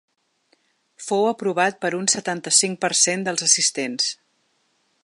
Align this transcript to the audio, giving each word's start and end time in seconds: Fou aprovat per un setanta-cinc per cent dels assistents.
Fou 1.07 1.27
aprovat 1.31 1.77
per 1.85 1.93
un 1.99 2.09
setanta-cinc 2.15 2.81
per 2.87 2.93
cent 3.03 3.29
dels 3.29 3.47
assistents. 3.51 4.11